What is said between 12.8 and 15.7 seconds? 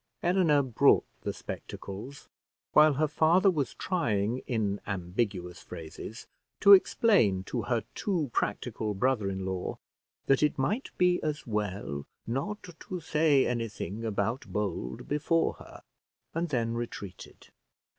say anything about Bold before